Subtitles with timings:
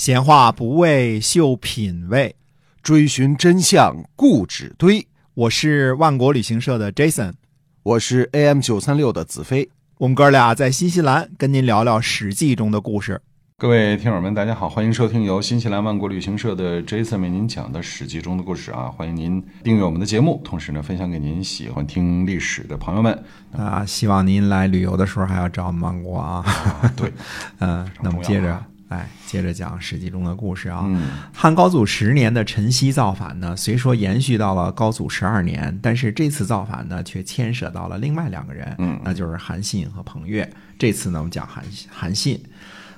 [0.00, 2.34] 闲话不为秀品味，
[2.82, 5.06] 追寻真相固执堆。
[5.34, 7.34] 我是万国旅行社的 Jason，
[7.82, 9.68] 我是 AM 九三六的子飞。
[9.98, 13.20] 我们哥俩在新西兰跟您聊聊《史记》中的故事。
[13.58, 18.84] 各位听友们，大家好，欢迎收听由新西兰万国旅行社的 Jason 为您讲的《史记》中的故事啊！
[18.84, 23.22] 欢迎您订阅我们的节目，同时呢，分享给您喜欢听历史的朋友们
[23.54, 23.84] 啊！
[23.84, 26.42] 希望您来旅游的时候还要找我们万国啊！
[26.96, 27.12] 对，
[27.60, 30.82] 嗯，那么接着，哎，接着讲《史记》中的故事啊。
[30.84, 40.52] 嗯，汉高祖十年的陈豨造反呢，虽说延续到了高祖十二年，但是这次造反呢，却牵涉到了另外两个人，嗯，那就是韩信和彭越。
[40.76, 42.42] 这次呢，我们讲韩韩信。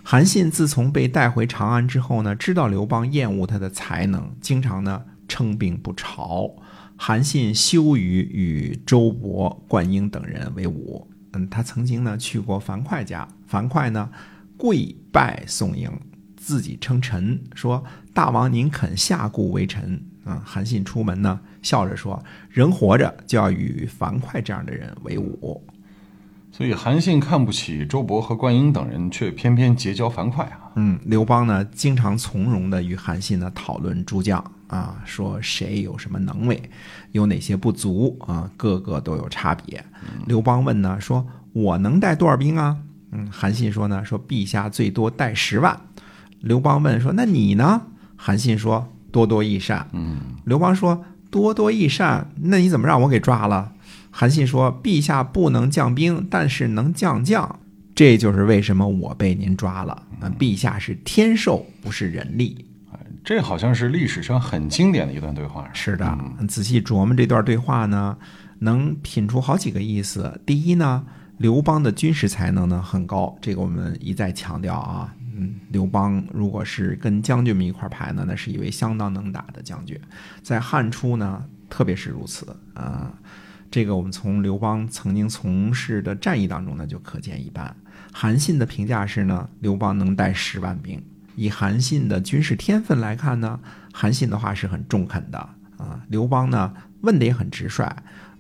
[0.02, 6.50] 韩信自从被带回长安之后呢，知道刘邦厌恶他的才能，经常呢称病不朝。
[6.96, 11.06] 韩信羞于与周勃、灌婴等人为伍。
[11.34, 14.08] 嗯，他曾经呢去过樊哙家，樊哙呢
[14.62, 15.90] 跪拜送迎，
[16.36, 17.82] 自己称臣，说
[18.14, 25.60] ：“大王您肯下顾为臣？”啊，韩信出门呢，笑着说：“人活着就要与樊哙这样的人为伍。”
[26.52, 30.70] 所以韩信看不起周勃和灌婴等人，却偏偏结交樊哙啊。
[30.76, 36.62] 嗯，刘邦呢，经常从容的与韩信呢讨论诸将啊，说谁有什么能为，
[37.10, 39.84] 有哪些不足啊，个个都有差别。
[40.26, 42.78] 刘邦问呢，说我能带多少兵啊？
[43.12, 45.78] 嗯，韩信说呢，说陛下最多带十万。
[46.40, 47.82] 刘邦问说，那你呢？
[48.16, 49.86] 韩信说多多益善。
[49.92, 53.72] 嗯，刘邦说多多益善，那你怎么让我给抓了？
[54.10, 57.58] 韩信说：“陛下不能降兵，但是能降将，
[57.94, 60.02] 这就是为什么我被您抓了。
[60.20, 62.66] 那，陛下是天授，不是人力。
[63.24, 65.68] 这好像是历史上很经典的一段对话。
[65.72, 66.18] 是的，
[66.48, 68.16] 仔细琢磨这段对话呢，
[68.58, 70.40] 能品出好几个意思。
[70.44, 71.04] 第一呢，
[71.42, 75.12] 刘邦的军事才能呢很高，这个我们一再强调啊。
[75.34, 80.00] 嗯，刘邦如果是跟将军们一块儿排呢，那是一位相当能打的将军，
[80.40, 83.12] 在汉初呢，特别是如此啊。”
[83.72, 87.74] 这个我们从刘邦曾经从事的战役当中呢就可见一斑。
[88.12, 91.02] 韩信的评价是呢，刘邦能带十万兵。
[91.34, 93.58] 以韩信的军事天分来看呢，
[93.92, 95.38] 韩信的话是很中肯的
[95.76, 96.00] 啊。
[96.08, 97.90] 刘邦呢问的也很直率，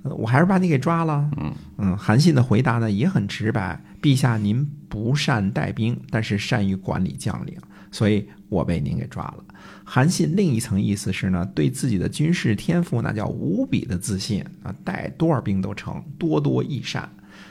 [0.02, 1.30] 我还是把你给抓了。
[1.36, 7.56] 嗯嗯，韩信的回答呢也很直白，陛下您不善带兵，但是善于管理将领，
[7.90, 9.44] 所以我被您给抓了。
[9.84, 17.08] 韩信另一层意思是呢，对自己的军事天赋那叫无比的自信啊，带多少兵都成，多多益善。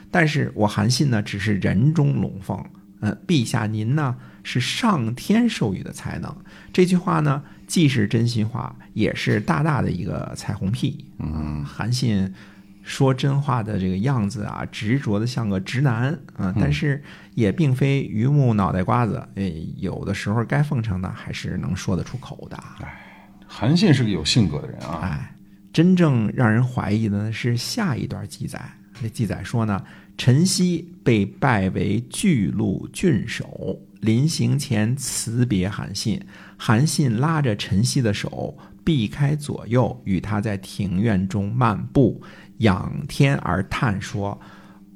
[0.09, 2.61] 但是我韩信呢，只是人中龙凤。
[3.01, 6.35] 嗯，陛下您呢是上天授予的才能。
[6.73, 11.05] 这句话呢，既是真心话，也是大大的一个彩虹屁。
[11.19, 12.33] 嗯，韩信。
[12.83, 17.01] 说真话的这个样子啊，执着的像个直男啊，但是
[17.35, 22.57] 也并非榆木脑袋瓜子，哎，有的时候该奉承的还是能说得出口的。
[22.79, 22.99] 哎，
[23.45, 24.99] 韩信是个有性格的人啊。
[25.03, 25.35] 哎，
[25.71, 28.59] 真正让人怀疑的呢是下一段记载，
[28.99, 29.81] 那记载说呢，
[30.23, 36.21] 陈豨被拜为巨鹿郡守，临行前辞别韩信，
[36.57, 42.21] 韩信拉着陈豨的手，避开左右，与他在庭院中漫步。
[42.59, 44.39] 仰天而叹说：“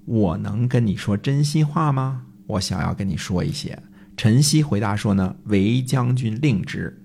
[0.06, 2.22] 我能跟你说真心话吗？
[2.46, 3.82] 我想要跟你说一些。”
[4.16, 7.02] 陈豨回答说：“呢，韦将军令之。”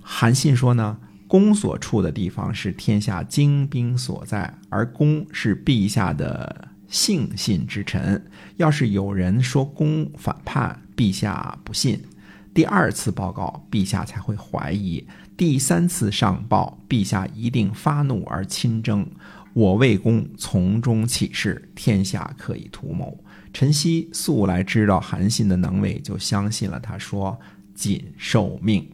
[0.00, 8.24] 韩信说：“呢，公所处的地方是天下精兵所在，而公是陛下的信信之臣。
[8.58, 12.00] 要是有人说公反叛，陛下不信，
[12.54, 15.04] 第二次报告，陛下才会怀疑；
[15.36, 19.04] 第三次上报，陛下一定发怒而亲征。”
[19.54, 23.22] 我为公从中起事，天下可以图谋。
[23.52, 27.38] 陈曦素来知道韩信的能为，就相信了他说
[27.74, 28.88] ：“谨受命。”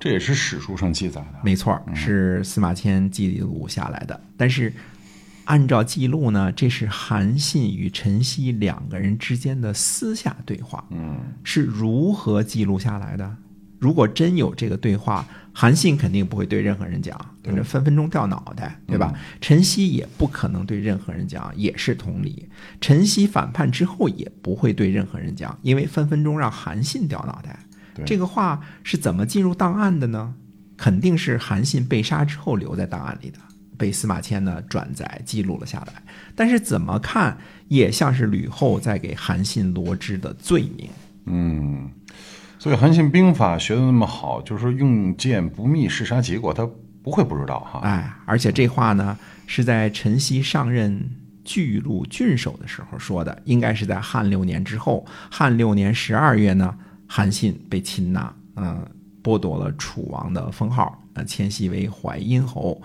[0.00, 4.20] 这也是史书上记载的，没错，是司马迁记录下来的。
[4.36, 4.72] 但是，
[5.44, 10.84] 按照记录呢，这是韩信与陈曦两个人之间的私下对话。
[10.90, 13.36] 嗯，是如何记录下来的？
[13.78, 19.12] 如果真有这个对话，韩信肯定不会对任何人讲，这分分钟掉脑袋，对吧？
[19.40, 22.48] 陈曦也不可能对任何人讲，也是同理。
[22.80, 27.58] 陈曦反叛之后也不会对任何人讲，因为分分钟让韩信掉脑袋。
[28.04, 30.34] 这个话是怎么进入档案的呢？
[30.76, 33.38] 肯定是韩信被杀之后留在档案里的，
[33.80, 36.02] 被司马迁呢转载记录了下来。
[36.36, 37.36] 但是怎么看
[37.68, 40.88] 也像是吕后在给韩信罗织的罪名。
[41.24, 41.90] 嗯。
[42.58, 46.68] 所以韩信兵法学的那么好，就是说用剑不密是啥结果，他
[47.02, 47.80] 不会不知道哈。
[47.82, 51.02] 哎，而且这话呢是在陈豨上任
[51.42, 55.06] 巨鹿郡守的时候说的，应该是在汉六年之后。
[55.30, 56.76] 汉六年十二月呢，
[57.06, 58.86] 韩信被擒拿嗯，
[59.22, 62.78] 剥夺了楚王的封号，呃，迁徙为淮阴侯，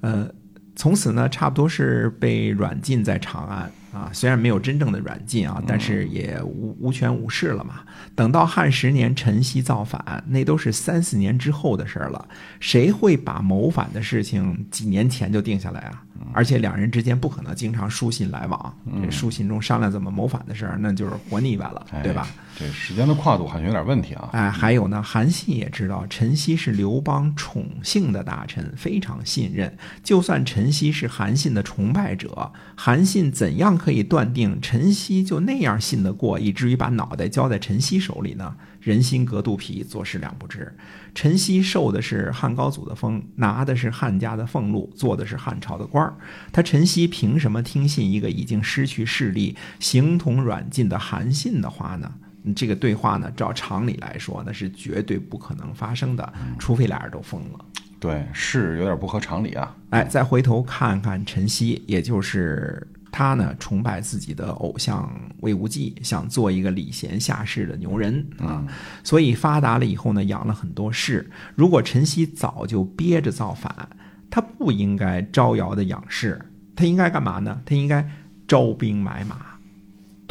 [0.00, 0.30] 呃，
[0.74, 3.70] 从此呢，差不多是被软禁在长安。
[3.92, 7.80] 啊，虽然没有真正的软禁啊，但是也无无权无势了嘛。
[8.14, 12.28] 等到汉十年陈豨造反，那都是三四年之后的事儿了。
[12.60, 16.02] 谁会把谋反的事情几年前就定下来啊？
[16.32, 22.28] 而且两人之间不可能经常书信来往，这书信中商量怎么谋反的事儿，那就是活腻歪了，对吧？
[22.58, 24.28] 这时间的跨度好像有点问题啊。
[24.32, 29.74] 哎，还有呢，韩信也知道陈豨是刘邦宠幸的大臣，非常信任。
[30.04, 38.54] 就算陈豨是韩信的崇拜者，韩信怎样可以断定陈曦就那样信得过，以至于把脑袋交在陈曦手里呢？
[38.80, 40.74] 人心隔肚皮，做事两不知。
[41.14, 46.14] 陈曦受的是汉高祖的封，拿的是汉家的俸禄，做的是汉朝的官儿。
[46.52, 52.12] 他陈曦凭什么听信一个已经失去势力、形同软禁的韩信的话呢？
[52.56, 57.64] 这个对话呢，照常理来说，那是绝对不可能发生的，除非俩人都疯了。
[57.98, 59.76] 对，是有点不合常理啊。
[59.90, 62.86] 哎，再回头看看陈曦，也就是。
[63.20, 68.64] 他呢，崇拜自己的偶像魏无忌，想做一个礼贤下士的牛人啊，
[69.04, 71.30] 所以发达了以后呢，养了很多士。
[71.54, 73.90] 如果陈豨早就憋着造反，
[74.30, 76.40] 他不应该招摇的养士，
[76.74, 77.60] 他应该干嘛呢？
[77.66, 78.08] 他应该
[78.48, 79.49] 招兵买马。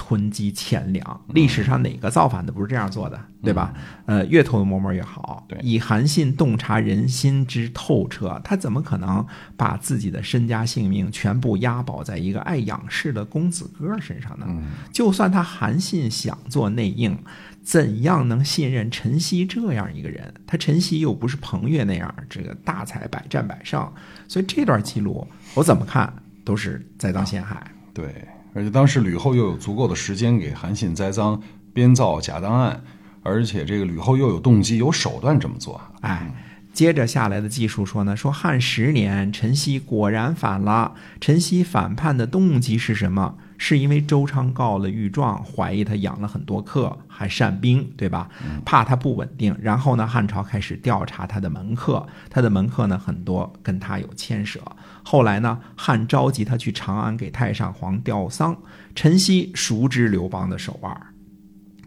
[0.09, 3.71] 囤积钱粮，历史上哪个造反的不是这样做的，对吧？
[4.07, 5.45] 呃，越偷偷摸摸越好。
[5.47, 9.23] 对，以韩信洞察人心之透彻，他怎么可能
[9.55, 14.47] 把自己的身家性命全部押宝在一个爱仰视的公子哥身上呢？
[14.91, 17.15] 就算他韩信想做内应，
[17.61, 20.33] 怎样能信任陈曦这样一个人？
[20.47, 23.87] 他陈曦又不是彭越那样这个大才百战百胜，
[24.27, 26.11] 所以这段记录我怎么看
[26.43, 27.63] 都是栽赃陷害。
[27.93, 28.27] 对。
[28.53, 31.41] 而且当时吕后又有足够的时间给韩信栽赃、
[31.73, 32.83] 编造假档案，
[33.21, 35.79] 而且这个吕后又有动机、有手段这么做。
[36.01, 36.33] 哎，
[36.73, 40.93] 接着下来的技术说呢，说汉十年，陈豨果然反了。
[41.21, 43.35] 陈豨反叛的动机是什么？
[43.61, 48.29] 是因为周昌告了御状，怀疑他养了很多客，还善兵，对吧？
[48.65, 49.55] 怕他不稳定。
[49.61, 54.61] 然后呢，汉朝开始调查他的门客，他的门客呢很多跟他有牵涉。
[55.03, 58.57] 后来呢，汉召集他去长安给太上皇吊丧。
[58.95, 60.97] 陈豨熟知刘邦的手腕，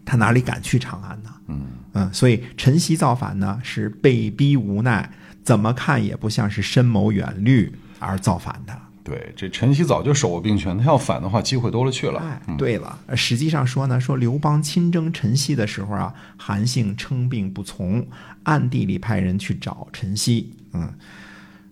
[0.05, 1.31] 他哪里敢去长安呢？
[1.49, 5.11] 嗯嗯，所以陈豨造反呢是被逼无奈，
[5.43, 8.79] 怎么看也不像是深谋远虑而造反的。
[9.05, 12.21] 对，这陈豨早就手握兵权，他要反的话，机会多了去了。
[12.21, 18.07] 哎，对了，实际上说呢，说刘邦亲征陈豨的时候啊，韩信称病不从，
[18.45, 20.93] 暗地里派人去找陈豨，嗯，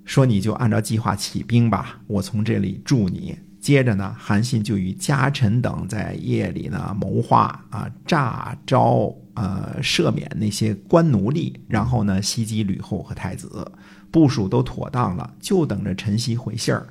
[0.05, 3.39] 说你就按照计划起兵吧，我从这里助你。
[3.61, 13.71] 接着呢，韩信就与家臣等在夜里呢谋划啊，诈招呃赦免那些官奴隶，然后呢袭击吕后和太子，
[14.11, 16.89] 部署都妥当了，就等着陈豨回信儿。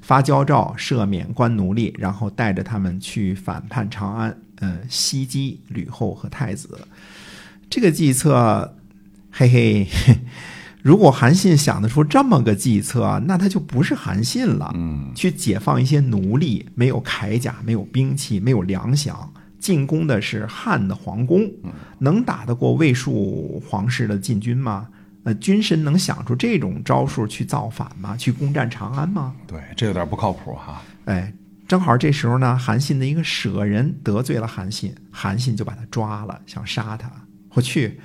[0.00, 6.78] 发交诏赦免官奴隶，然后带着他们去反叛长安，呃，袭击吕后和太子。
[7.68, 8.76] 这个计策，
[9.30, 9.88] 嘿嘿，
[10.82, 14.70] 如果韩信想得出这么个计策，那他就不是韩信了。
[14.76, 19.16] 嗯，去解放一些奴隶，没有铠甲，没有兵器，没有粮饷，
[19.58, 21.50] 进攻的是汉的皇宫，
[21.98, 24.86] 能打得过魏蜀皇室的禁军吗？
[25.26, 28.16] 呃，军神能想出这种招数去造反吗？
[28.16, 29.34] 去攻占长安吗？
[29.44, 30.80] 对，这有点不靠谱哈。
[31.06, 31.32] 哎，
[31.66, 37.10] 正好这时候呢，韩信的一个舍人得罪了韩信，韩信就把他抓了，想杀他。
[37.54, 37.98] 我去，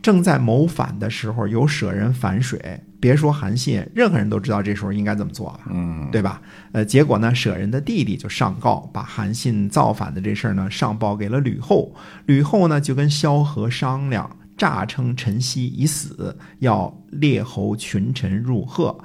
[0.00, 6.40] 正在谋反的时候，有舍人反水，别说韩信，任何人都知道这时候应该怎么做了，嗯，对吧？
[6.72, 11.94] 呃，结果呢，舍人的弟弟就上告，把韩信造反的这事儿呢上报给了吕后，
[12.24, 14.34] 吕后呢就跟萧何商量。
[14.64, 18.98] 诈称陈豨已死，要列侯群臣入贺。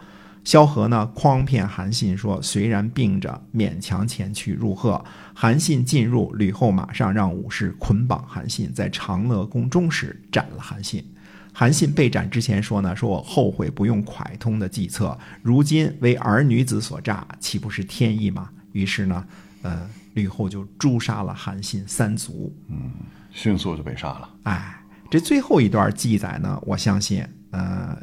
[0.46, 5.04] 萧何呢，诓骗韩信说，虽然病着，勉强前去入贺。
[5.34, 11.04] 韩信进入，吕后马上让武士捆绑韩信，在长乐宫中时斩了韩信。
[11.52, 18.50] 韩信被斩之前说呢，说我后悔不用蒯通的计策，如今为儿女子所诈，岂不是天意吗？
[18.72, 19.26] 于是呢，
[19.64, 22.56] 呃，吕后就诛杀了韩信三族。
[22.70, 22.94] 嗯，
[23.34, 24.30] 迅速就被杀了。
[24.44, 24.78] 哎。
[25.10, 27.98] 这最后一段记载呢，我相信，呃，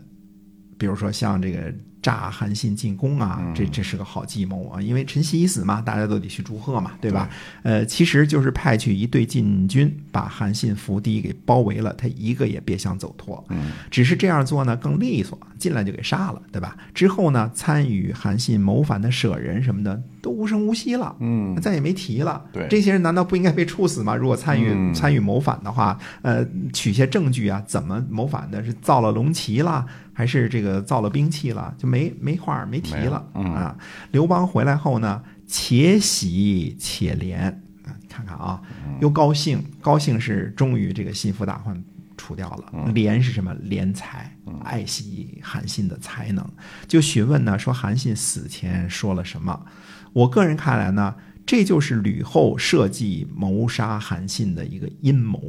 [0.77, 1.73] 比如说像这个
[2.07, 7.29] 诈韩信进宫啊，这这是个好计谋啊，因为陈曦已死嘛，大家都得去祝贺嘛，对吧？
[7.65, 13.45] 呃，其实就是派去一队禁军，把韩信府邸给包围了，他一个也别想走脱。
[13.49, 16.77] 嗯，只是这样做呢更利索，进来就给杀了，对吧？
[16.95, 22.41] 之后呢，参与韩信谋反的舍人什么的都无声无息了，嗯，再也没提了。
[22.53, 24.15] 对这些人难道不应该被处死吗？
[24.15, 28.65] 如果参与、嗯参与谋反的话，呃，取些证据啊，怎么谋反的？
[28.65, 29.85] 是造了龙旗啦，
[30.17, 31.75] 还是这个造了兵器了？
[31.77, 33.77] 就没没话儿没提了啊。
[34.13, 37.37] 刘邦回来后呢，且喜且怜
[37.85, 41.85] 啊，你看看啊，嗯又高兴，高兴是终于这个心腹大患
[42.17, 43.55] 除掉了，嗯怜是什么？
[43.57, 46.43] 怜才，爱惜韩信的才能，
[46.89, 49.67] 就询问呢，说韩信死前说了什么？
[50.15, 51.15] 我个人看来呢，
[51.47, 55.41] 这就是吕后设计谋杀韩信的一个阴谋。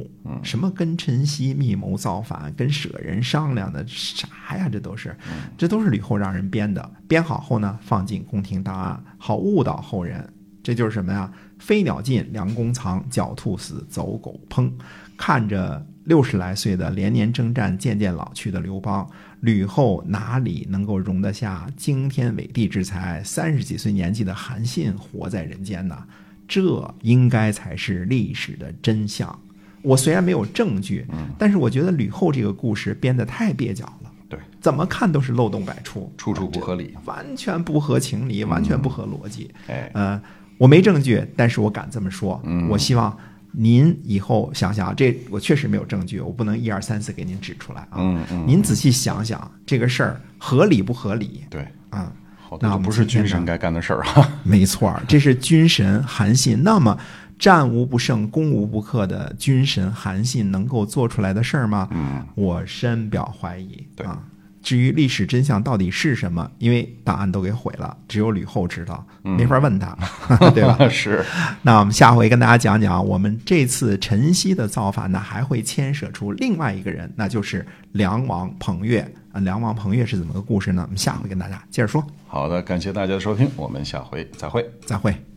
[0.44, 4.68] 什么跟陈豨密谋造反，跟舍人商量的啥呀？
[4.70, 5.16] 这都是，
[5.56, 6.88] 这都是吕后让人编的。
[7.08, 10.32] 编好后呢，放进宫廷档案，好误导后人。
[10.62, 11.32] 这就是什么呀？
[11.58, 14.70] 飞鸟尽，良弓藏；狡兔死，走狗烹。
[15.18, 19.06] 看着六十来岁的连年征战、渐渐老去的刘邦，
[19.40, 23.22] 吕后哪里能够容得下惊天伟地之才？
[23.22, 25.98] 三十几岁年纪的韩信活在人间呢？
[26.46, 29.38] 这应该才是历史的真相。
[29.82, 31.06] 我虽然没有证据，
[31.36, 36.94] 但是我觉得吕后这个故事编得太蹩脚了，对，怎么看都是漏洞百出，处处不合理。
[37.04, 39.50] 完全不合情理，完全不合逻辑。
[39.66, 40.20] 哎，呃，
[40.56, 42.40] 我没证据，但是我敢这么说。
[42.44, 43.14] 嗯我希望
[43.52, 47.96] 您以后想想，这我确实没有证据，我不能一二三四给您指出来啊。
[47.96, 52.12] 嗯嗯，您仔细想想这个事儿合理不合理对，啊？
[52.40, 54.32] 好那不是今天呢君神该干的事儿啊。
[54.42, 56.62] 没错儿，这是军神韩信。
[56.62, 56.96] 那么
[57.38, 61.88] 战无不胜、攻无不克的军神韩信能够做出来的事儿吗？
[61.90, 63.86] 嗯，我深表怀疑。
[63.94, 64.22] 对啊，
[64.62, 69.96] 至于历史真相到底是什么，因为档案都给毁了，只有吕后知道，没法问他，
[70.54, 70.76] 对吧？
[70.90, 71.24] 是，
[71.62, 79.00] 那我们下回跟大家讲讲，我们这次陈曦的造反呢，还会牵涉出另外一个人，那就是梁王彭越。
[79.30, 80.82] 啊，梁王彭越是怎么个故事呢？
[80.84, 84.66] 我们下回跟大家接着说，好的，感谢大家的收听，我们下回再会。
[84.86, 85.28] 再会。